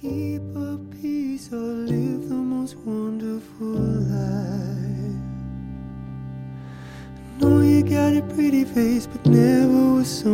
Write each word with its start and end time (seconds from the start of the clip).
keep 0.00 0.40
a 0.56 0.78
peace 1.02 1.52
or 1.52 1.56
live 1.56 2.28
the 2.30 2.34
most 2.34 2.74
wonderful 2.86 3.66
life. 3.66 5.20
Know 7.38 7.60
you 7.60 7.82
got 7.82 8.16
a 8.16 8.22
pretty 8.34 8.64
face, 8.64 9.06
but 9.06 9.26
never 9.26 9.96
was 9.96 10.08
so 10.08 10.30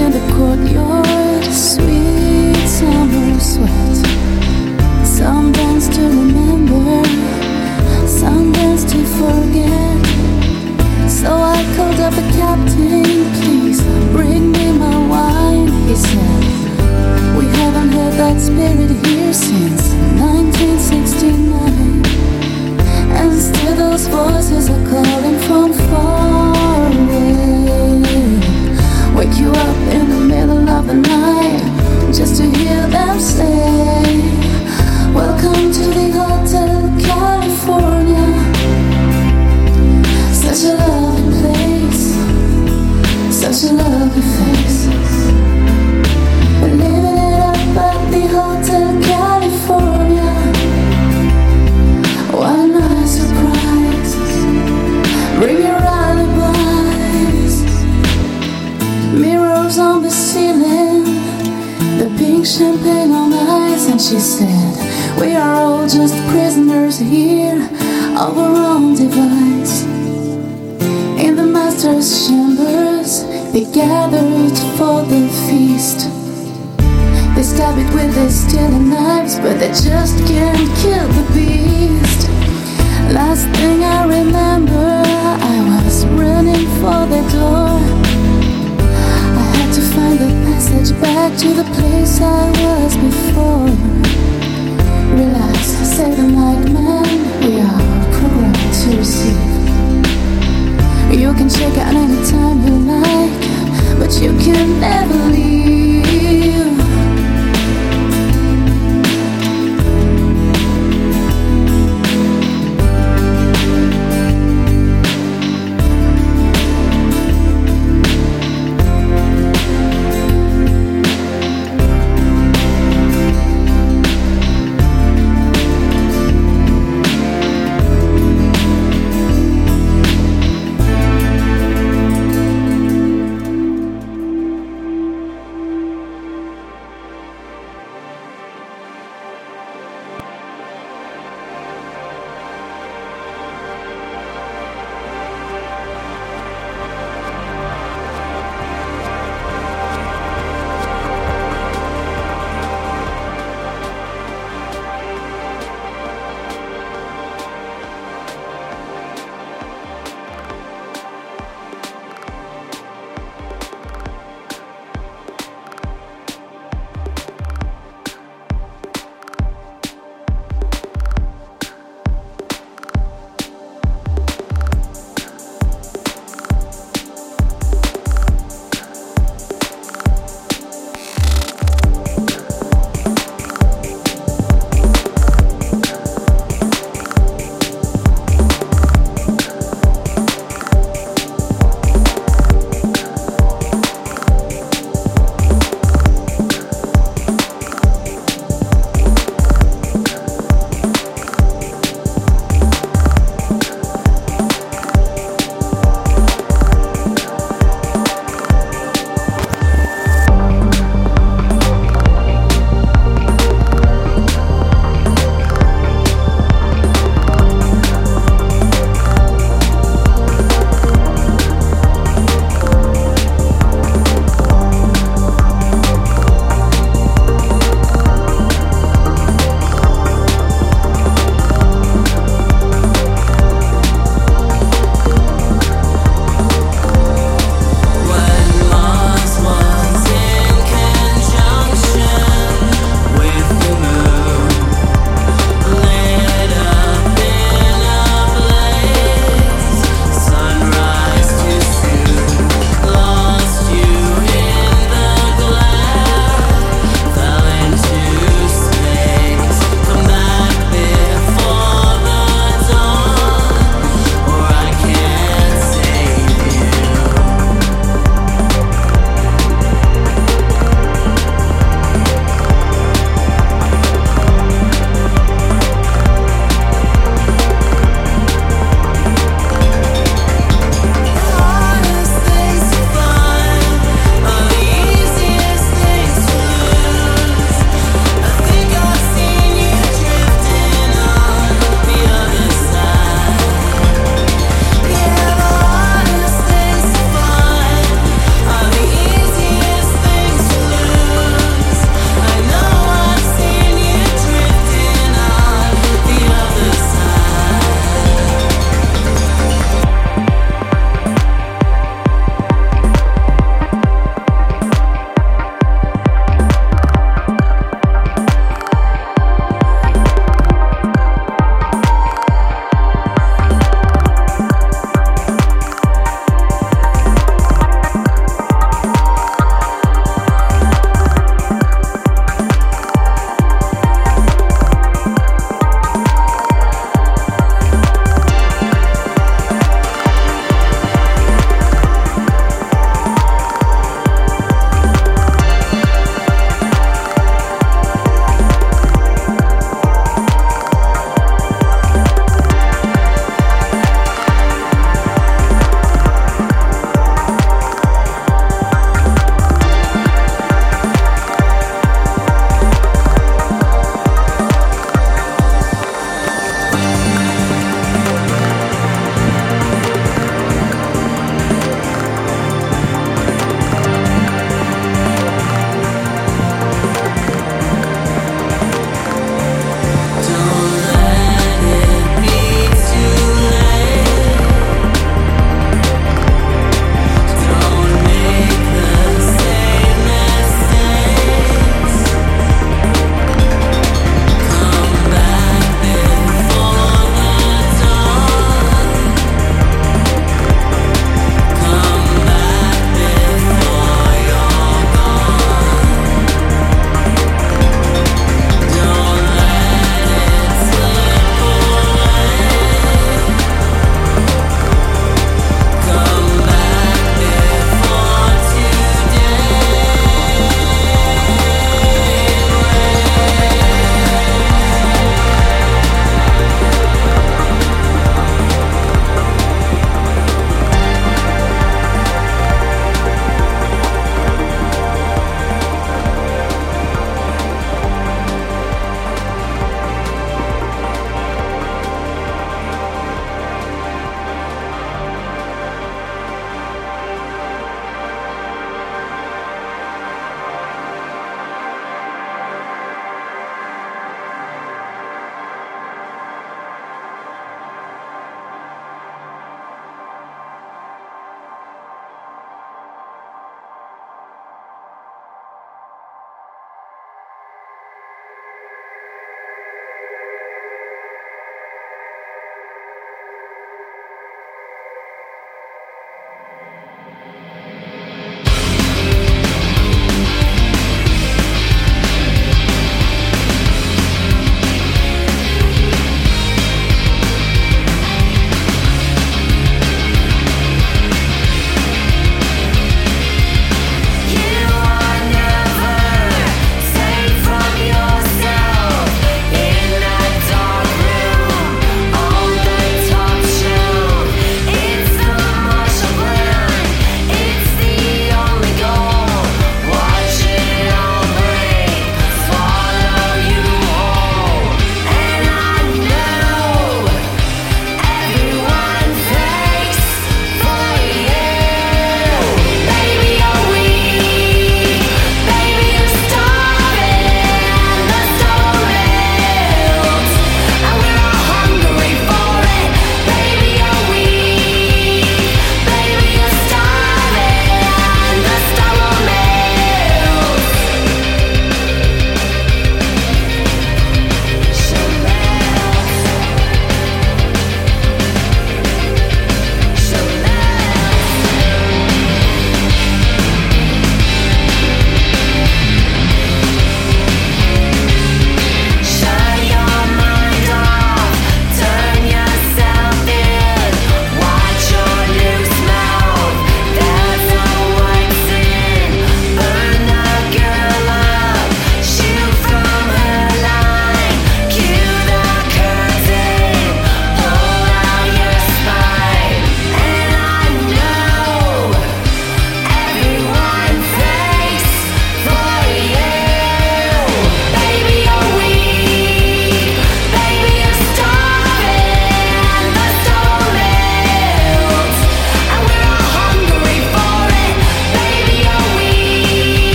dance 0.00 0.29